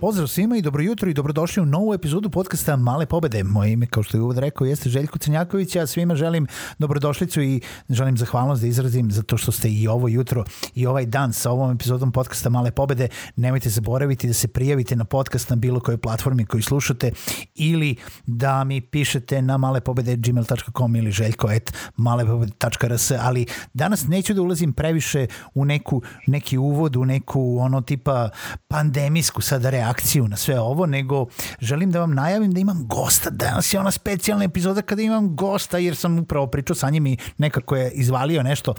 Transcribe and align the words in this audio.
Pozdrav 0.00 0.28
svima 0.28 0.56
i 0.56 0.62
dobro 0.62 0.82
jutro 0.82 1.10
i 1.10 1.14
dobrodošli 1.14 1.62
u 1.62 1.66
novu 1.66 1.94
epizodu 1.94 2.30
podcasta 2.30 2.76
Male 2.76 3.06
pobede. 3.06 3.44
Moje 3.44 3.72
ime, 3.72 3.86
kao 3.86 4.02
što 4.02 4.16
je 4.16 4.20
uvod 4.20 4.38
rekao, 4.38 4.66
jeste 4.66 4.90
Željko 4.90 5.18
Cenjaković, 5.18 5.76
a 5.76 5.86
svima 5.86 6.14
želim 6.14 6.46
dobrodošlicu 6.78 7.42
i 7.42 7.60
želim 7.88 8.16
zahvalnost 8.16 8.62
da 8.62 8.68
izrazim 8.68 9.10
za 9.10 9.22
to 9.22 9.36
što 9.36 9.52
ste 9.52 9.68
i 9.68 9.88
ovo 9.88 10.08
jutro 10.08 10.44
i 10.74 10.86
ovaj 10.86 11.06
dan 11.06 11.32
sa 11.32 11.50
ovom 11.50 11.74
epizodom 11.74 12.12
podcasta 12.12 12.50
Male 12.50 12.70
pobede. 12.70 13.08
Nemojte 13.36 13.68
zaboraviti 13.68 14.26
da 14.26 14.32
se 14.32 14.48
prijavite 14.48 14.96
na 14.96 15.04
podcast 15.04 15.50
na 15.50 15.56
bilo 15.56 15.80
kojoj 15.80 15.98
platformi 15.98 16.46
koju 16.46 16.62
slušate 16.62 17.12
ili 17.54 17.96
da 18.26 18.64
mi 18.64 18.80
pišete 18.80 19.42
na 19.42 19.56
malepobede.gmail.com 19.56 20.96
ili 20.96 21.10
željko.malepobede.rs 21.10 23.10
ali 23.20 23.46
danas 23.74 24.08
neću 24.08 24.34
da 24.34 24.42
ulazim 24.42 24.72
previše 24.72 25.26
u 25.54 25.64
neku, 25.64 26.02
neki 26.26 26.58
uvod, 26.58 26.96
u 26.96 27.04
neku 27.04 27.58
ono 27.60 27.80
tipa 27.80 28.30
pandemijsku 28.68 29.42
sada 29.42 29.70
reakciju 29.70 29.87
reakciju 29.88 30.28
na 30.28 30.36
sve 30.36 30.60
ovo, 30.60 30.86
nego 30.86 31.26
želim 31.60 31.90
da 31.90 32.00
vam 32.00 32.14
najavim 32.14 32.52
da 32.52 32.60
imam 32.60 32.86
gosta. 32.86 33.30
Danas 33.30 33.74
je 33.74 33.80
ona 33.80 33.90
specijalna 33.90 34.44
epizoda 34.44 34.82
kada 34.82 35.02
imam 35.02 35.36
gosta, 35.36 35.78
jer 35.78 35.96
sam 35.96 36.18
upravo 36.18 36.46
pričao 36.46 36.76
sa 36.76 36.90
njim 36.90 37.06
i 37.06 37.16
nekako 37.38 37.76
je 37.76 37.90
izvalio 37.90 38.42
nešto 38.42 38.74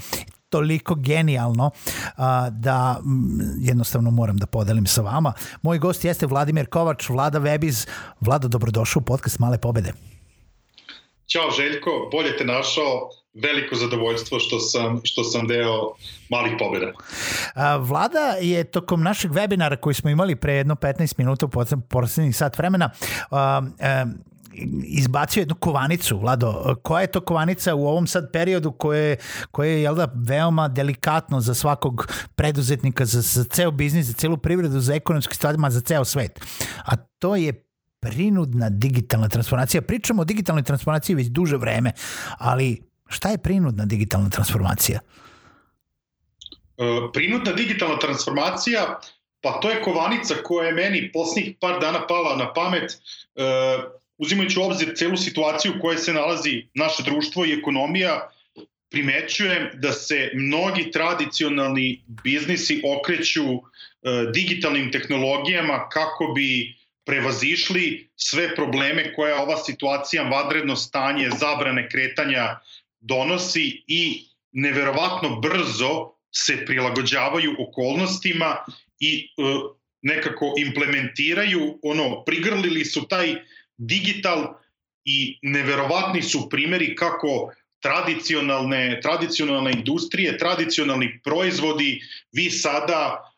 toliko 0.49 0.95
genijalno 0.95 1.71
a, 2.17 2.49
da 2.49 2.99
jednostavno 3.59 4.11
moram 4.11 4.37
da 4.37 4.45
podelim 4.45 4.85
sa 4.85 5.01
vama. 5.01 5.33
Moj 5.61 5.79
gost 5.79 6.05
jeste 6.05 6.27
Vladimir 6.27 6.69
Kovač, 6.69 7.09
Vlada 7.09 7.39
Webiz. 7.39 7.87
Vlada, 8.21 8.47
dobrodošao 8.47 8.99
u 8.99 9.03
podcast 9.03 9.39
Male 9.39 9.57
pobede. 9.57 10.18
Ćao 11.31 11.51
Željko, 11.51 12.09
bolje 12.11 12.37
te 12.37 12.45
našao 12.45 13.09
veliko 13.33 13.75
zadovoljstvo 13.75 14.39
što 14.39 14.59
sam, 14.59 15.01
što 15.03 15.23
sam 15.23 15.47
deo 15.47 15.93
malih 16.29 16.53
pobjeda. 16.59 16.91
Vlada 17.79 18.35
je 18.41 18.63
tokom 18.63 19.03
našeg 19.03 19.31
webinara 19.31 19.75
koji 19.75 19.93
smo 19.93 20.09
imali 20.09 20.35
pre 20.35 20.53
jedno 20.53 20.75
15 20.75 21.13
minuta 21.17 21.45
u 21.45 21.49
poslednjih 21.89 22.35
sat 22.35 22.57
vremena 22.57 22.89
izbacio 24.83 25.41
jednu 25.41 25.55
kovanicu, 25.55 26.17
Vlado. 26.17 26.75
Koja 26.83 27.01
je 27.01 27.11
to 27.11 27.21
kovanica 27.21 27.75
u 27.75 27.87
ovom 27.87 28.07
sad 28.07 28.31
periodu 28.31 28.71
koje, 28.71 29.17
koje 29.51 29.71
je 29.71 29.81
jel 29.81 29.95
da, 29.95 30.13
veoma 30.15 30.67
delikatno 30.67 31.41
za 31.41 31.53
svakog 31.53 32.07
preduzetnika, 32.35 33.05
za, 33.05 33.21
za 33.21 33.43
ceo 33.43 33.71
biznis, 33.71 34.05
za 34.05 34.13
celu 34.13 34.37
privredu, 34.37 34.79
za 34.79 34.93
ekonomski 34.93 35.35
stvarima, 35.35 35.69
za 35.69 35.81
ceo 35.81 36.05
svet. 36.05 36.39
A 36.85 36.95
to 37.19 37.35
je 37.35 37.68
prinudna 37.99 38.69
digitalna 38.69 39.27
transformacija. 39.27 39.81
Pričamo 39.81 40.21
o 40.21 40.25
digitalnoj 40.25 40.63
transformaciji 40.63 41.15
već 41.15 41.27
duže 41.27 41.57
vreme, 41.57 41.91
ali 42.37 42.89
Šta 43.09 43.29
je 43.29 43.37
prinudna 43.37 43.85
digitalna 43.85 44.29
transformacija? 44.29 44.99
E, 46.77 46.83
prinudna 47.13 47.51
digitalna 47.53 47.99
transformacija, 47.99 48.99
pa 49.41 49.59
to 49.61 49.69
je 49.69 49.81
kovanica 49.81 50.35
koja 50.43 50.67
je 50.67 50.73
meni 50.73 51.11
poslednjih 51.11 51.55
par 51.59 51.79
dana 51.81 52.07
pala 52.07 52.35
na 52.35 52.53
pamet, 52.53 52.91
e, 52.91 52.97
uzimajući 54.17 54.59
u 54.59 54.63
obzir 54.63 54.93
celu 54.95 55.17
situaciju 55.17 55.73
u 55.75 55.81
kojoj 55.81 55.97
se 55.97 56.13
nalazi 56.13 56.67
naše 56.73 57.03
društvo 57.03 57.45
i 57.45 57.53
ekonomija, 57.53 58.29
primećujem 58.89 59.69
da 59.73 59.91
se 59.91 60.31
mnogi 60.33 60.91
tradicionalni 60.91 62.03
biznisi 62.23 62.81
okreću 62.85 63.43
e, 63.43 63.59
digitalnim 64.33 64.91
tehnologijama 64.91 65.89
kako 65.89 66.31
bi 66.35 66.78
prevazišli 67.09 68.09
sve 68.15 68.55
probleme 68.55 69.13
koje 69.13 69.35
ova 69.35 69.57
situacija, 69.57 70.23
vadredno 70.29 70.75
stanje, 70.75 71.29
zabrane 71.39 71.89
kretanja 71.89 72.59
donosi 72.99 73.83
i 73.87 74.25
neverovatno 74.51 75.39
brzo 75.39 76.11
se 76.31 76.65
prilagođavaju 76.65 77.55
okolnostima 77.59 78.57
i 78.99 79.13
e, 79.17 79.41
nekako 80.01 80.53
implementiraju, 80.57 81.79
ono, 81.83 82.23
prigrlili 82.25 82.85
su 82.85 83.07
taj 83.07 83.35
digital 83.77 84.53
i 85.05 85.39
neverovatni 85.41 86.21
su 86.21 86.49
primeri 86.49 86.95
kako 86.95 87.51
tradicionalne, 87.79 88.99
tradicionalne 89.01 89.71
industrije, 89.71 90.37
tradicionalni 90.37 91.19
proizvodi, 91.23 92.01
vi 92.31 92.49
sada 92.49 93.33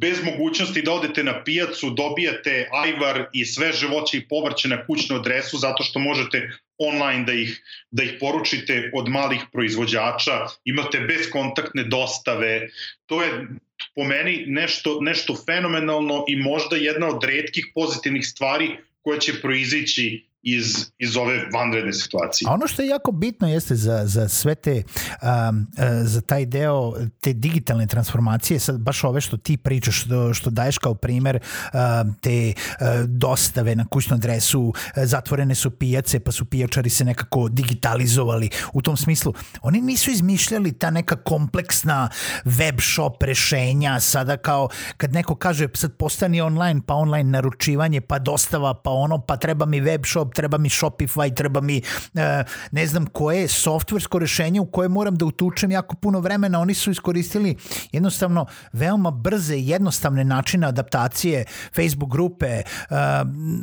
bez 0.00 0.24
mogućnosti 0.24 0.82
da 0.82 0.92
odete 0.92 1.24
na 1.24 1.44
pijacu, 1.44 1.90
dobijate 1.90 2.68
ajvar 2.72 3.26
i 3.32 3.44
sve 3.44 3.72
živoće 3.72 4.16
i 4.16 4.28
povrće 4.28 4.68
na 4.68 4.86
kućnu 4.86 5.16
adresu 5.16 5.58
zato 5.58 5.82
što 5.82 5.98
možete 5.98 6.50
online 6.78 7.24
da 7.24 7.32
ih, 7.32 7.62
da 7.90 8.02
ih 8.02 8.16
poručite 8.20 8.90
od 8.94 9.08
malih 9.08 9.40
proizvođača, 9.52 10.46
imate 10.64 11.00
bezkontaktne 11.00 11.84
dostave, 11.84 12.68
to 13.06 13.22
je 13.22 13.46
po 13.94 14.04
meni 14.04 14.44
nešto, 14.46 14.98
nešto 15.00 15.36
fenomenalno 15.46 16.24
i 16.28 16.36
možda 16.36 16.76
jedna 16.76 17.08
od 17.08 17.24
redkih 17.24 17.66
pozitivnih 17.74 18.26
stvari 18.26 18.76
koja 19.02 19.18
će 19.18 19.40
proizići 19.40 20.24
iz, 20.42 20.90
iz 20.98 21.16
ove 21.16 21.48
vanredne 21.52 21.92
situacije. 21.92 22.48
A 22.48 22.52
ono 22.52 22.66
što 22.66 22.82
je 22.82 22.88
jako 22.88 23.12
bitno 23.12 23.48
jeste 23.48 23.74
za, 23.76 24.02
za 24.06 24.28
sve 24.28 24.54
te, 24.54 24.82
um, 25.48 25.66
za 26.04 26.20
taj 26.20 26.46
deo 26.46 26.92
te 27.20 27.32
digitalne 27.32 27.86
transformacije, 27.86 28.60
sad 28.60 28.80
baš 28.80 29.04
ove 29.04 29.20
što 29.20 29.36
ti 29.36 29.56
pričaš, 29.56 30.00
što, 30.00 30.34
što 30.34 30.50
daješ 30.50 30.78
kao 30.78 30.94
primer, 30.94 31.38
um, 31.72 32.14
te 32.20 32.52
uh, 32.56 32.86
dostave 33.06 33.74
na 33.76 33.86
kućnu 33.86 34.14
adresu, 34.14 34.72
zatvorene 34.96 35.54
su 35.54 35.70
pijace, 35.70 36.20
pa 36.20 36.32
su 36.32 36.44
pijačari 36.44 36.90
se 36.90 37.04
nekako 37.04 37.48
digitalizovali. 37.48 38.50
U 38.72 38.82
tom 38.82 38.96
smislu, 38.96 39.34
oni 39.62 39.80
nisu 39.80 40.10
izmišljali 40.10 40.72
ta 40.72 40.90
neka 40.90 41.16
kompleksna 41.16 42.08
web 42.44 42.80
shop 42.80 43.22
rešenja, 43.22 44.00
sada 44.00 44.36
kao 44.36 44.68
kad 44.96 45.12
neko 45.12 45.34
kaže 45.34 45.68
sad 45.74 45.96
postani 45.96 46.40
online, 46.40 46.80
pa 46.86 46.94
online 46.94 47.30
naručivanje, 47.30 48.00
pa 48.00 48.18
dostava, 48.18 48.74
pa 48.74 48.90
ono, 48.90 49.18
pa 49.18 49.36
treba 49.36 49.66
mi 49.66 49.80
web 49.80 50.04
shop, 50.04 50.31
treba 50.32 50.58
mi 50.58 50.68
Shopify, 50.68 51.34
treba 51.34 51.60
mi 51.60 51.82
e, 52.14 52.44
ne 52.70 52.86
znam 52.86 53.06
koje 53.06 53.48
softversko 53.48 54.18
rešenje 54.18 54.60
u 54.60 54.66
koje 54.66 54.88
moram 54.88 55.16
da 55.16 55.24
utučem 55.24 55.70
jako 55.70 55.96
puno 55.96 56.20
vremena. 56.20 56.60
Oni 56.60 56.74
su 56.74 56.90
iskoristili 56.90 57.56
jednostavno 57.92 58.46
veoma 58.72 59.10
brze 59.10 59.56
i 59.56 59.68
jednostavne 59.68 60.24
načine 60.24 60.66
adaptacije 60.66 61.44
Facebook 61.74 62.10
grupe, 62.10 62.62
uh, 62.90 62.96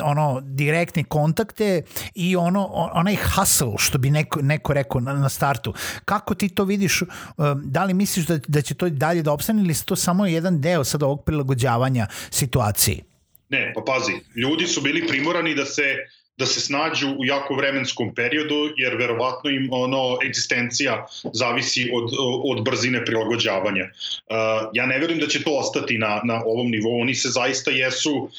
ono 0.03 0.41
direktne 0.41 1.03
kontakte 1.03 1.81
i 2.15 2.35
ono 2.35 2.65
onaj 2.93 3.15
hustle 3.15 3.73
što 3.77 3.97
bi 3.97 4.09
neko, 4.11 4.41
neko 4.41 4.73
rekao 4.73 5.01
na, 5.01 5.13
na 5.13 5.29
startu. 5.29 5.73
Kako 6.05 6.35
ti 6.35 6.49
to 6.49 6.63
vidiš? 6.63 7.01
Uh, 7.01 7.07
da 7.63 7.83
li 7.85 7.93
misliš 7.93 8.25
da, 8.25 8.39
da 8.47 8.61
će 8.61 8.73
to 8.73 8.89
dalje 8.89 9.23
da 9.23 9.31
opstane 9.31 9.61
ili 9.61 9.75
to 9.85 9.95
samo 9.95 10.25
jedan 10.25 10.61
deo 10.61 10.83
sad 10.83 11.03
ovog 11.03 11.23
prilagođavanja 11.25 12.07
situaciji? 12.29 13.03
Ne, 13.49 13.71
pa 13.75 13.81
pazi, 13.81 14.11
ljudi 14.35 14.67
su 14.67 14.81
bili 14.81 15.07
primorani 15.07 15.55
da 15.55 15.65
se 15.65 15.83
da 16.39 16.45
se 16.45 16.61
snađu 16.61 17.09
u 17.17 17.25
jako 17.25 17.55
vremenskom 17.55 18.13
periodu, 18.15 18.73
jer 18.77 18.95
verovatno 18.95 19.49
im 19.49 19.67
ono 19.71 20.17
egzistencija 20.25 21.07
zavisi 21.33 21.89
od, 21.93 22.11
od 22.45 22.63
brzine 22.63 23.05
prilagođavanja. 23.05 23.83
Uh, 23.83 24.69
ja 24.73 24.85
ne 24.85 24.99
verujem 24.99 25.19
da 25.19 25.27
će 25.27 25.43
to 25.43 25.57
ostati 25.57 25.97
na, 25.97 26.21
na 26.23 26.41
ovom 26.45 26.71
nivou, 26.71 27.01
oni 27.01 27.15
se 27.15 27.29
zaista 27.29 27.71
jesu 27.71 28.13
uh, 28.15 28.29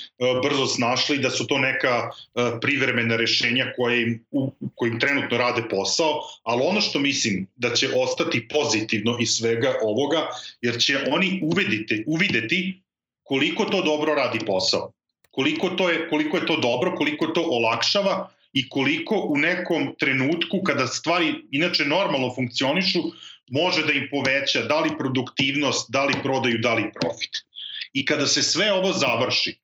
brzo 0.42 0.66
snašli 0.66 1.18
da 1.18 1.30
su 1.30 1.46
to 1.46 1.58
neka 1.58 2.08
uh, 2.08 2.58
privremena 2.60 3.16
rešenja 3.16 3.72
koje 3.76 4.02
im, 4.02 4.24
u, 4.30 4.52
kojim 4.74 5.00
trenutno 5.00 5.38
rade 5.38 5.62
posao, 5.70 6.22
ali 6.42 6.62
ono 6.64 6.80
što 6.80 6.98
mislim 6.98 7.46
da 7.56 7.74
će 7.74 7.88
ostati 7.96 8.48
pozitivno 8.48 9.16
iz 9.20 9.28
svega 9.28 9.74
ovoga, 9.82 10.28
jer 10.60 10.78
će 10.78 10.98
oni 11.10 11.40
uvidite, 11.42 12.04
uvideti 12.06 12.80
koliko 13.22 13.64
to 13.64 13.82
dobro 13.82 14.14
radi 14.14 14.38
posao 14.46 14.92
koliko, 15.30 15.70
to 15.70 15.88
je, 15.90 16.08
koliko 16.08 16.36
je 16.36 16.46
to 16.46 16.56
dobro, 16.56 16.94
koliko 16.96 17.26
to 17.26 17.42
olakšava 17.42 18.30
i 18.52 18.68
koliko 18.68 19.16
u 19.28 19.36
nekom 19.36 19.94
trenutku 19.98 20.62
kada 20.62 20.86
stvari 20.86 21.34
inače 21.50 21.84
normalno 21.84 22.34
funkcionišu 22.34 23.02
može 23.50 23.86
da 23.86 23.92
im 23.92 24.08
poveća 24.10 24.62
da 24.62 24.80
li 24.80 24.90
produktivnost, 24.98 25.90
da 25.90 26.04
li 26.04 26.14
prodaju, 26.22 26.58
da 26.58 26.74
li 26.74 26.90
profit. 27.00 27.44
I 27.92 28.04
kada 28.04 28.26
se 28.26 28.42
sve 28.42 28.72
ovo 28.72 28.92
završi, 28.92 29.58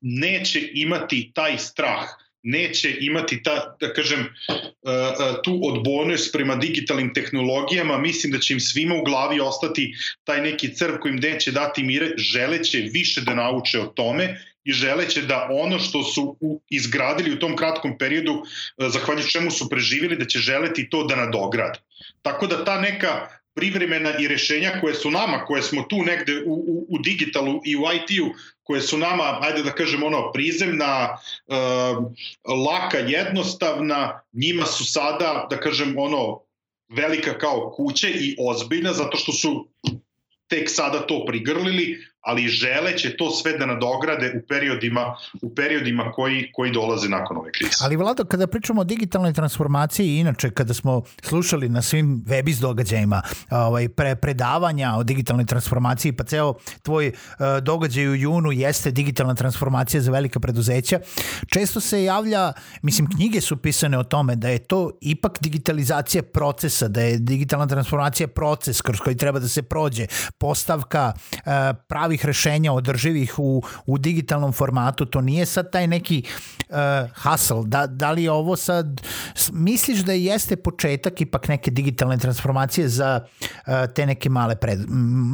neće 0.00 0.70
imati 0.74 1.30
taj 1.34 1.58
strah, 1.58 2.08
neće 2.42 2.96
imati 3.00 3.42
ta, 3.42 3.76
da 3.80 3.92
kažem, 3.92 4.20
e, 4.20 4.52
e, 4.52 5.42
tu 5.44 5.60
odbojnost 5.62 6.32
prema 6.32 6.56
digitalnim 6.56 7.14
tehnologijama, 7.14 7.98
mislim 7.98 8.32
da 8.32 8.38
će 8.38 8.54
im 8.54 8.60
svima 8.60 8.94
u 8.94 9.04
glavi 9.04 9.40
ostati 9.40 9.94
taj 10.24 10.40
neki 10.42 10.74
crv 10.74 10.94
kojim 11.00 11.16
neće 11.16 11.52
dati 11.52 11.82
mire, 11.82 12.10
želeće 12.16 12.78
više 12.92 13.20
da 13.20 13.34
nauče 13.34 13.80
o 13.80 13.86
tome 13.86 14.44
i 14.64 14.72
želeće 14.72 15.22
da 15.22 15.48
ono 15.50 15.78
što 15.78 16.02
su 16.02 16.36
izgradili 16.70 17.32
u 17.32 17.38
tom 17.38 17.56
kratkom 17.56 17.98
periodu, 17.98 18.42
e, 18.78 18.88
zahvaljujući 18.88 19.30
čemu 19.30 19.50
su 19.50 19.68
preživjeli, 19.68 20.16
da 20.16 20.24
će 20.24 20.38
želeti 20.38 20.90
to 20.90 21.04
da 21.04 21.16
nadograde. 21.16 21.78
Tako 22.22 22.46
da 22.46 22.64
ta 22.64 22.80
neka 22.80 23.28
privremena 23.54 24.18
i 24.18 24.28
rešenja 24.28 24.72
koje 24.80 24.94
su 24.94 25.10
nama, 25.10 25.44
koje 25.44 25.62
smo 25.62 25.82
tu 25.82 26.02
negde 26.02 26.42
u, 26.46 26.52
u, 26.52 26.86
u 26.88 26.98
digitalu 26.98 27.60
i 27.64 27.76
u 27.76 27.80
IT-u, 27.94 28.34
koje 28.62 28.80
su 28.80 28.98
nama, 28.98 29.38
ajde 29.42 29.62
da 29.62 29.72
kažem, 29.72 30.02
ono, 30.02 30.32
prizemna, 30.32 31.08
uh, 31.46 32.04
laka, 32.66 32.98
jednostavna, 32.98 34.20
njima 34.32 34.66
su 34.66 34.84
sada, 34.84 35.46
da 35.50 35.60
kažem, 35.60 35.94
ono, 35.98 36.40
velika 36.88 37.38
kao 37.38 37.72
kuće 37.76 38.10
i 38.10 38.36
ozbiljna, 38.38 38.92
zato 38.92 39.16
što 39.16 39.32
su 39.32 39.68
tek 40.48 40.70
sada 40.70 41.06
to 41.06 41.24
prigrlili, 41.26 41.98
ali 42.20 42.48
želeće 42.48 43.16
to 43.16 43.30
sve 43.30 43.58
da 43.58 43.66
nadograde 43.66 44.32
u 44.36 44.46
periodima, 44.48 45.16
u 45.42 45.54
periodima 45.54 46.12
koji, 46.12 46.52
koji 46.52 46.70
dolaze 46.72 47.08
nakon 47.08 47.36
ove 47.36 47.52
krize. 47.52 47.72
Ali 47.80 47.96
Vlado, 47.96 48.24
kada 48.24 48.46
pričamo 48.46 48.80
o 48.80 48.84
digitalnoj 48.84 49.32
transformaciji 49.32 50.06
i 50.06 50.18
inače 50.18 50.50
kada 50.50 50.74
smo 50.74 51.02
slušali 51.22 51.68
na 51.68 51.82
svim 51.82 52.24
webis 52.26 52.60
događajima 52.60 53.22
ovaj, 53.50 53.88
pre, 53.88 54.16
predavanja 54.16 54.94
o 54.96 55.02
digitalnoj 55.02 55.46
transformaciji, 55.46 56.12
pa 56.12 56.24
ceo 56.24 56.54
tvoj 56.82 57.08
uh, 57.08 57.14
događaj 57.62 58.08
u 58.08 58.14
junu 58.14 58.52
jeste 58.52 58.90
digitalna 58.90 59.34
transformacija 59.34 60.00
za 60.00 60.10
velika 60.10 60.40
preduzeća, 60.40 61.00
često 61.46 61.80
se 61.80 62.04
javlja, 62.04 62.52
mislim 62.82 63.08
knjige 63.10 63.40
su 63.40 63.56
pisane 63.56 63.98
o 63.98 64.04
tome 64.04 64.36
da 64.36 64.48
je 64.48 64.58
to 64.58 64.90
ipak 65.00 65.38
digitalizacija 65.40 66.22
procesa, 66.22 66.88
da 66.88 67.00
je 67.00 67.18
digitalna 67.18 67.66
transformacija 67.66 68.28
proces 68.28 68.80
kroz 68.80 68.98
koji 68.98 69.16
treba 69.16 69.38
da 69.38 69.48
se 69.48 69.62
prođe, 69.62 70.06
postavka 70.38 71.12
pravi 71.88 72.09
pravih 72.10 72.24
rešenja 72.26 72.72
održivih 72.72 73.38
u, 73.38 73.62
u 73.86 73.98
digitalnom 73.98 74.52
formatu, 74.52 75.06
to 75.06 75.20
nije 75.20 75.46
sad 75.46 75.70
taj 75.70 75.86
neki 75.86 76.22
uh, 76.68 76.76
hustle. 77.22 77.62
Da, 77.66 77.86
da 77.86 78.10
li 78.10 78.28
ovo 78.28 78.56
sad, 78.56 79.00
misliš 79.52 80.00
da 80.00 80.12
jeste 80.12 80.56
početak 80.56 81.20
ipak 81.20 81.48
neke 81.48 81.70
digitalne 81.70 82.18
transformacije 82.18 82.88
za 82.88 83.20
uh, 83.22 83.72
te 83.94 84.06
neke 84.06 84.28
male, 84.28 84.56
pred, 84.56 84.78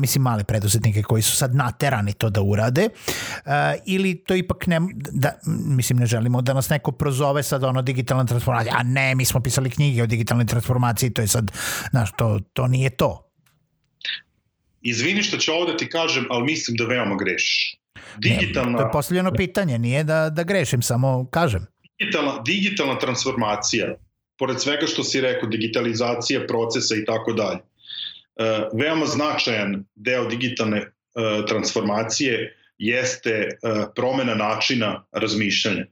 mislim 0.00 0.22
male 0.22 0.44
preduzetnike 0.44 1.02
koji 1.02 1.22
su 1.22 1.36
sad 1.36 1.54
naterani 1.54 2.12
to 2.12 2.30
da 2.30 2.42
urade 2.42 2.88
uh, 2.88 3.52
ili 3.86 4.16
to 4.16 4.34
ipak 4.34 4.66
ne, 4.66 4.80
da, 4.94 5.32
mislim 5.46 5.98
ne 5.98 6.06
želimo 6.06 6.42
da 6.42 6.54
nas 6.54 6.68
neko 6.68 6.92
prozove 6.92 7.42
sad 7.42 7.64
ono 7.64 7.82
digitalna 7.82 8.24
transformacija, 8.24 8.74
a 8.78 8.82
ne, 8.82 9.14
mi 9.14 9.24
smo 9.24 9.40
pisali 9.40 9.70
knjige 9.70 10.02
o 10.02 10.06
digitalnoj 10.06 10.46
transformaciji, 10.46 11.10
to 11.10 11.22
je 11.22 11.28
sad, 11.28 11.50
znaš, 11.90 12.12
to, 12.16 12.40
to 12.52 12.66
nije 12.66 12.90
to 12.90 13.25
izvini 14.88 15.22
što 15.22 15.36
ću 15.36 15.52
ovo 15.52 15.64
da 15.64 15.76
ti 15.76 15.88
kažem, 15.88 16.26
ali 16.30 16.44
mislim 16.44 16.76
da 16.76 16.84
veoma 16.84 17.16
grešiš. 17.16 17.76
Digitalna... 18.18 18.70
Ne, 18.70 18.78
to 18.78 18.84
je 18.84 18.92
postavljeno 18.92 19.32
pitanje, 19.32 19.78
nije 19.78 20.04
da, 20.04 20.30
da 20.30 20.44
grešim, 20.44 20.82
samo 20.82 21.28
kažem. 21.30 21.66
Digitalna, 21.98 22.42
digitalna 22.46 22.98
transformacija, 22.98 23.94
pored 24.38 24.60
svega 24.60 24.86
što 24.86 25.04
si 25.04 25.20
rekao, 25.20 25.48
digitalizacija 25.48 26.46
procesa 26.46 26.94
i 26.94 27.04
tako 27.04 27.32
dalje, 27.32 27.58
e, 27.58 28.68
veoma 28.72 29.06
značajan 29.06 29.84
deo 29.94 30.24
digitalne 30.26 30.78
e, 30.78 30.88
transformacije 31.48 32.56
jeste 32.78 33.30
e, 33.30 33.48
promena 33.94 34.34
načina 34.34 35.04
razmišljanja 35.12 35.86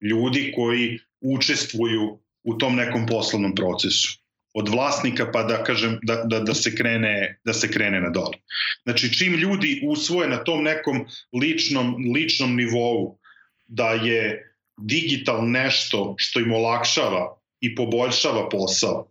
ljudi 0.00 0.52
koji 0.56 0.98
učestvuju 1.20 2.18
u 2.42 2.58
tom 2.58 2.76
nekom 2.76 3.06
poslovnom 3.06 3.54
procesu 3.54 4.23
od 4.54 4.68
vlasnika 4.68 5.30
pa 5.32 5.42
da 5.42 5.64
kažem 5.64 5.98
da, 6.02 6.22
da, 6.24 6.40
da 6.40 6.54
se 6.54 6.74
krene 6.76 7.40
da 7.44 7.52
se 7.52 7.70
krene 7.70 8.00
na 8.00 8.10
dole. 8.10 8.38
Znači 8.82 9.12
čim 9.18 9.34
ljudi 9.34 9.80
usvoje 9.86 10.28
na 10.28 10.44
tom 10.44 10.62
nekom 10.62 11.06
ličnom 11.42 11.96
ličnom 12.14 12.56
nivou 12.56 13.18
da 13.66 13.90
je 13.90 14.54
digital 14.76 15.50
nešto 15.50 16.14
što 16.18 16.40
im 16.40 16.52
olakšava 16.52 17.36
i 17.60 17.74
poboljšava 17.74 18.48
posao, 18.48 19.10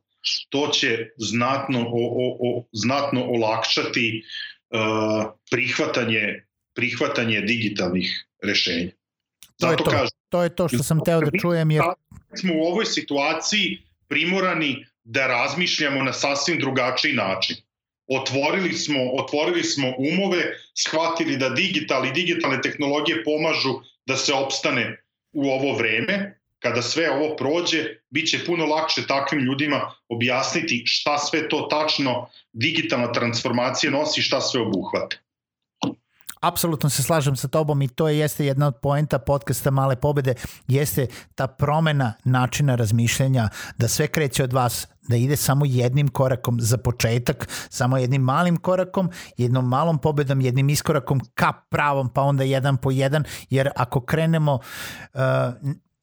to 0.49 0.67
će 0.67 1.09
znatno 1.17 1.79
o, 1.79 2.03
o, 2.23 2.37
o 2.39 2.65
znatno 2.71 3.25
olakšati 3.25 4.23
uh, 4.23 5.31
prihvatanje 5.51 6.45
prihvatanje 6.75 7.41
digitalnih 7.41 8.27
rešenja. 8.43 8.91
Zato 9.57 9.67
to 9.67 9.71
je 9.71 9.77
to. 9.77 9.91
Kažem, 9.91 10.17
to 10.29 10.43
je 10.43 10.55
to 10.55 10.67
što 10.67 10.83
sam 10.83 11.03
teo 11.05 11.21
da 11.21 11.31
čujem 11.41 11.71
jer 11.71 11.83
smo 12.35 12.53
u 12.55 12.61
ovoj 12.61 12.85
situaciji 12.85 13.83
primorani 14.07 14.85
da 15.03 15.27
razmišljamo 15.27 16.03
na 16.03 16.13
sasvim 16.13 16.59
drugačiji 16.59 17.13
način. 17.13 17.55
Otvorili 18.07 18.73
smo, 18.73 18.99
otvorili 19.13 19.63
smo 19.63 19.87
umove, 19.97 20.43
shvatili 20.73 21.37
da 21.37 21.49
digital 21.49 22.05
i 22.05 22.11
digitalne 22.11 22.61
tehnologije 22.61 23.23
pomažu 23.23 23.79
da 24.05 24.17
se 24.17 24.33
opstane 24.33 25.03
u 25.33 25.49
ovo 25.49 25.75
vreme. 25.75 26.39
Kada 26.59 26.81
sve 26.81 27.11
ovo 27.11 27.35
prođe, 27.35 27.85
bit 28.09 28.29
će 28.29 28.45
puno 28.45 28.65
lakše 28.65 29.07
takvim 29.07 29.41
ljudima 29.41 29.91
objasniti 30.09 30.83
šta 30.85 31.17
sve 31.17 31.49
to 31.49 31.67
tačno 31.71 32.29
digitalna 32.53 33.11
transformacija 33.11 33.91
nosi, 33.91 34.21
šta 34.21 34.41
sve 34.41 34.61
obuhvata. 34.61 35.17
Apsolutno 36.43 36.89
se 36.89 37.03
slažem 37.03 37.35
sa 37.35 37.47
tobom 37.47 37.81
i 37.81 37.87
to 37.87 38.07
je 38.07 38.17
jeste 38.17 38.45
jedna 38.45 38.67
od 38.67 38.75
poenta 38.81 39.19
podcasta 39.19 39.71
Male 39.71 39.95
pobede, 39.95 40.35
jeste 40.67 41.07
ta 41.35 41.47
promena 41.47 42.13
načina 42.23 42.75
razmišljanja, 42.75 43.49
da 43.77 43.87
sve 43.87 44.07
kreće 44.07 44.43
od 44.43 44.53
vas, 44.53 44.87
da 45.07 45.15
ide 45.15 45.35
samo 45.35 45.65
jednim 45.65 46.07
korakom 46.07 46.61
za 46.61 46.77
početak, 46.77 47.47
samo 47.69 47.97
jednim 47.97 48.21
malim 48.21 48.57
korakom, 48.57 49.09
jednom 49.37 49.67
malom 49.67 49.97
pobedom, 49.97 50.41
jednim 50.41 50.69
iskorakom 50.69 51.21
ka 51.33 51.53
pravom, 51.69 52.09
pa 52.09 52.21
onda 52.21 52.43
jedan 52.43 52.77
po 52.77 52.91
jedan, 52.91 53.23
jer 53.49 53.69
ako 53.75 54.01
krenemo 54.01 54.59
uh, 55.13 55.19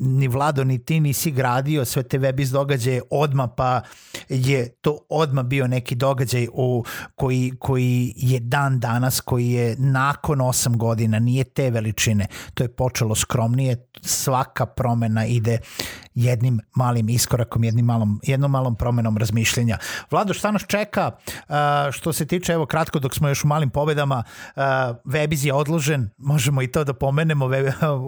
ni 0.01 0.29
Vlado 0.29 0.65
ni 0.65 0.79
ti 0.85 1.01
nisi 1.01 1.31
gradio 1.31 1.85
sve 1.85 2.03
te 2.03 2.19
webis 2.19 2.53
događaje 2.53 3.03
odma 3.11 3.49
pa 3.49 3.83
je 4.29 4.69
to 4.69 4.99
odma 5.09 5.43
bio 5.43 5.67
neki 5.67 5.95
događaj 5.95 6.49
u 6.53 6.85
koji, 7.15 7.53
koji 7.59 8.13
je 8.17 8.41
dan 8.41 8.81
danas 8.81 9.21
koji 9.21 9.51
je 9.51 9.77
nakon 9.79 10.39
8 10.39 10.77
godina 10.77 11.19
nije 11.19 11.45
te 11.45 11.71
veličine. 11.71 12.27
To 12.55 12.65
je 12.65 12.75
počelo 12.75 13.15
skromnije 13.15 13.89
svaka 14.03 14.67
promena 14.67 15.27
ide 15.27 15.59
jednim 16.15 16.61
malim 16.75 17.09
iskorakom, 17.09 17.65
jednim 17.65 17.87
malom, 17.87 18.21
jednom 18.23 18.51
malom 18.51 18.77
promenom 18.77 19.17
razmišljenja. 19.17 19.79
Vlado, 20.11 20.35
šta 20.35 20.51
nas 20.51 20.63
čeka 20.67 21.11
što 21.93 22.13
se 22.13 22.27
tiče, 22.27 22.53
evo 22.53 22.67
kratko 22.67 22.99
dok 22.99 23.15
smo 23.15 23.29
još 23.29 23.45
u 23.45 23.47
malim 23.47 23.71
pobedama, 23.71 24.23
Webiz 25.05 25.47
je 25.47 25.53
odložen, 25.53 26.11
možemo 26.19 26.63
i 26.63 26.73
to 26.73 26.85
da 26.85 26.95
pomenemo, 26.95 27.51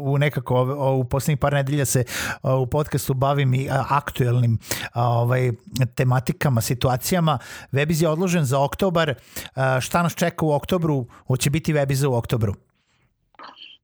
u 0.03 0.19
nekako 0.19 0.63
u 1.01 1.05
poslednjih 1.05 1.39
par 1.39 1.53
nedelja 1.53 1.85
se 1.85 2.05
u 2.43 2.67
podcastu 2.67 3.15
bavim 3.15 3.55
i 3.55 3.69
aktuelnim 3.89 4.59
ovaj, 4.95 5.53
tematikama, 5.95 6.61
situacijama. 6.61 7.39
Webiz 7.73 8.03
je 8.03 8.09
odložen 8.09 8.45
za 8.45 8.61
oktobar, 8.61 9.15
šta 9.81 10.03
nas 10.03 10.15
čeka 10.15 10.45
u 10.45 10.53
oktobru, 10.53 11.07
hoće 11.27 11.51
biti 11.51 11.75
Webiza 11.75 12.07
u 12.07 12.15
oktobru? 12.15 12.55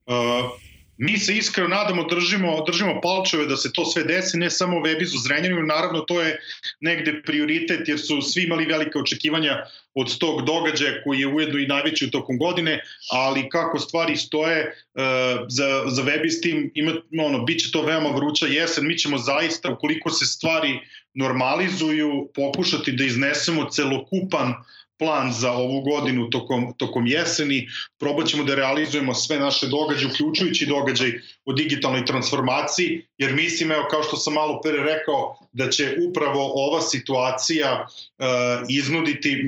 Uh 0.07 0.68
mi 0.99 1.19
se 1.19 1.37
iskreno 1.37 1.69
nadamo, 1.69 2.05
držimo, 2.05 2.65
držimo 2.67 3.01
palčeve 3.01 3.47
da 3.47 3.57
se 3.57 3.73
to 3.73 3.85
sve 3.85 4.05
desi, 4.05 4.39
ne 4.39 4.51
samo 4.51 4.77
u 4.77 4.81
Webizu 4.81 5.23
Zrenjaninu, 5.23 5.63
naravno 5.63 6.01
to 6.01 6.21
je 6.21 6.39
negde 6.81 7.23
prioritet 7.23 7.89
jer 7.89 8.01
su 8.01 8.23
svi 8.23 8.43
imali 8.43 8.67
velike 8.67 8.99
očekivanja 8.99 9.57
od 9.95 10.19
tog 10.19 10.43
događaja 10.43 11.03
koji 11.05 11.21
je 11.21 11.27
ujedno 11.27 11.59
i 11.59 11.67
najveći 11.67 12.07
u 12.07 12.11
tokom 12.11 12.39
godine, 12.39 12.81
ali 13.13 13.49
kako 13.49 13.79
stvari 13.79 14.17
stoje 14.17 14.67
uh, 14.67 15.03
za, 15.49 15.85
za 15.87 16.03
Webiz 16.03 16.43
tim, 16.43 16.71
ima, 16.75 16.93
ono, 17.21 17.45
bit 17.45 17.61
će 17.61 17.71
to 17.73 17.83
veoma 17.83 18.09
vruća 18.09 18.47
jesen, 18.47 18.87
mi 18.87 18.99
ćemo 18.99 19.19
zaista, 19.19 19.73
ukoliko 19.73 20.11
se 20.11 20.27
stvari 20.27 20.81
normalizuju, 21.15 22.31
pokušati 22.35 22.93
da 22.93 23.05
iznesemo 23.05 23.71
celokupan 23.71 24.55
plan 24.99 25.33
za 25.33 25.53
ovu 25.53 25.81
godinu 25.81 26.31
tokom, 26.31 26.75
tokom 26.77 27.07
jeseni. 27.07 27.69
Probat 27.99 28.27
ćemo 28.27 28.45
da 28.45 28.55
realizujemo 28.55 29.15
sve 29.15 29.39
naše 29.39 29.67
događaje, 29.67 30.11
uključujući 30.13 30.67
događaj 30.67 31.13
o 31.45 31.53
digitalnoj 31.53 32.05
transformaciji, 32.07 33.07
jer 33.19 33.35
mislim, 33.35 33.73
evo, 33.73 33.87
kao 33.91 34.03
što 34.03 34.17
sam 34.17 34.35
malo 34.35 34.61
pre 34.61 34.73
rekao, 34.73 35.39
da 35.53 35.71
će 35.71 35.97
upravo 36.09 36.53
ova 36.55 36.81
situacija 36.81 37.87
uh, 37.87 38.27
iznuditi 38.69 39.43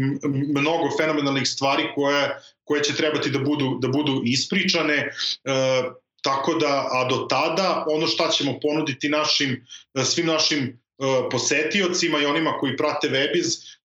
mnogo 0.58 0.96
fenomenalnih 1.00 1.48
stvari 1.48 1.84
koje, 1.94 2.30
koje 2.64 2.82
će 2.82 2.96
trebati 2.96 3.30
da 3.30 3.38
budu, 3.38 3.78
da 3.80 3.88
budu 3.88 4.22
ispričane. 4.24 5.10
Uh, 5.44 5.92
tako 6.22 6.54
da, 6.54 6.88
a 6.90 7.08
do 7.08 7.16
tada, 7.16 7.84
ono 7.88 8.06
šta 8.06 8.28
ćemo 8.28 8.58
ponuditi 8.62 9.08
našim, 9.08 9.66
svim 10.04 10.26
našim 10.26 10.80
posetiocima 11.30 12.18
i 12.20 12.26
onima 12.26 12.52
koji 12.58 12.76
prate 12.76 13.08
Webiz, 13.08 13.76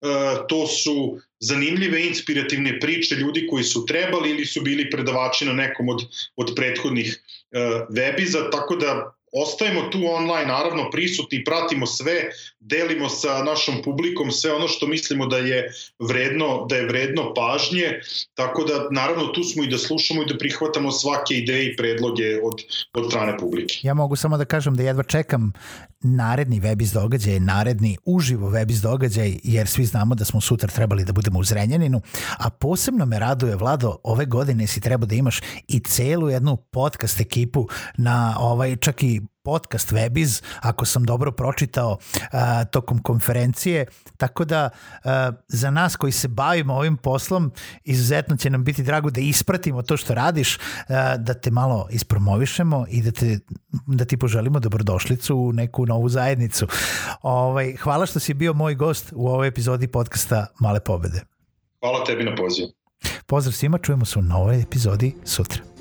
to 0.49 0.67
su 0.67 1.19
zanimljive 1.41 2.07
inspirativne 2.07 2.81
priče 2.81 3.15
ljudi 3.15 3.47
koji 3.51 3.65
su 3.65 3.87
trebali 3.87 4.31
ili 4.31 4.47
su 4.47 4.63
bili 4.63 4.91
predavači 4.91 5.45
na 5.45 5.53
nekom 5.53 5.89
od, 5.89 6.03
od 6.37 6.53
prethodnih 6.57 7.21
uh, 7.53 7.89
webiza, 7.91 8.51
tako 8.53 8.77
da 8.77 9.14
ostajemo 9.35 9.81
tu 9.91 9.99
online, 10.07 10.47
naravno 10.47 10.91
prisutni, 10.91 11.45
pratimo 11.45 11.87
sve, 11.87 12.31
delimo 12.61 13.09
sa 13.09 13.43
našom 13.43 13.75
publikom 13.85 14.31
sve 14.31 14.53
ono 14.53 14.69
što 14.69 14.87
mislimo 14.87 15.27
da 15.27 15.37
je 15.37 15.73
vredno, 16.09 16.67
da 16.69 16.77
je 16.77 16.87
vredno 16.87 17.35
pažnje, 17.35 18.01
tako 18.35 18.65
da 18.65 18.89
naravno 18.91 19.27
tu 19.27 19.45
smo 19.45 19.65
i 19.65 19.69
da 19.69 19.79
slušamo 19.79 20.23
i 20.23 20.27
da 20.27 20.39
prihvatamo 20.39 20.93
svake 20.93 21.35
ideje 21.35 21.67
i 21.67 21.77
predloge 21.77 22.41
od, 22.43 22.63
od 22.95 23.11
strane 23.11 23.39
publike. 23.39 23.75
Ja 23.83 23.95
mogu 23.95 24.17
samo 24.17 24.37
da 24.37 24.45
kažem 24.45 24.75
da 24.75 24.83
jedva 24.83 25.03
čekam 25.03 25.53
naredni 26.01 26.61
web 26.61 26.81
iz 26.81 26.93
događaja, 26.93 27.41
naredni 27.41 27.97
uživo 28.05 28.49
web 28.49 28.71
iz 28.71 28.83
događaj, 28.83 29.39
jer 29.43 29.67
svi 29.67 29.85
znamo 29.85 30.15
da 30.15 30.25
smo 30.25 30.41
sutra 30.41 30.69
trebali 30.69 31.05
da 31.05 31.13
budemo 31.13 31.39
u 31.39 31.45
Zrenjaninu, 31.45 32.01
a 32.39 32.51
posebno 32.51 33.07
me 33.07 33.19
raduje, 33.19 33.57
Vlado, 33.57 33.97
ove 34.03 34.27
godine 34.27 34.67
si 34.67 34.81
treba 34.81 35.07
da 35.07 35.15
imaš 35.15 35.41
i 35.69 35.81
celu 35.81 36.31
jednu 36.31 36.57
podcast 36.57 37.21
ekipu 37.21 37.69
na 37.97 38.37
ovaj, 38.39 38.77
čak 38.77 39.03
i 39.03 39.21
podcast 39.43 39.93
Webiz, 39.93 40.43
ako 40.61 40.85
sam 40.85 41.05
dobro 41.05 41.33
pročitao 41.33 41.97
a, 42.33 42.65
tokom 42.65 43.03
konferencije, 43.03 43.87
tako 44.17 44.45
da 44.45 44.71
a, 45.05 45.33
za 45.49 45.71
nas 45.71 45.97
koji 45.97 46.13
se 46.13 46.29
bavimo 46.29 46.75
ovim 46.75 46.97
poslom, 46.97 47.53
izuzetno 47.85 48.37
će 48.37 48.51
nam 48.51 48.65
biti 48.65 48.83
drago 48.83 49.11
da 49.11 49.21
ispratimo 49.21 49.83
to 49.83 49.97
što 49.97 50.15
radiš, 50.15 50.59
a, 50.89 51.17
da 51.17 51.35
te 51.35 51.51
malo 51.51 51.89
ispromovišemo 51.91 52.87
i 52.89 53.03
da, 53.03 53.11
te, 53.11 53.39
da 53.87 54.05
ti 54.05 54.17
poželimo 54.17 54.61
dobrodošlicu 54.61 55.37
u 55.37 55.53
neku 55.53 55.87
novu 55.87 56.09
zajednicu. 56.09 56.67
Ovaj, 57.23 57.77
hvala 57.77 58.07
što 58.07 58.21
si 58.21 58.35
bio 58.35 58.53
moj 58.53 58.75
gost 58.75 59.13
u 59.17 59.29
ovoj 59.29 59.49
epizodi 59.49 59.89
podcasta 59.89 60.47
Male 60.61 60.81
pobede. 60.81 61.21
Hvala 61.81 62.05
tebi 62.05 62.25
na 62.25 62.35
pozivu. 62.35 62.69
Pozdrav 63.27 63.53
svima, 63.53 63.79
čujemo 63.79 64.05
se 64.05 64.19
u 64.19 64.23
novoj 64.23 64.63
epizodi 64.63 65.15
sutra. 65.25 65.74